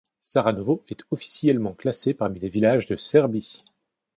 Saranovo 0.19 0.83
est 0.89 1.03
officiellement 1.11 1.73
classé 1.73 2.15
parmi 2.15 2.39
les 2.39 2.49
villages 2.49 2.87
de 2.87 2.95
Serbie. 2.95 3.63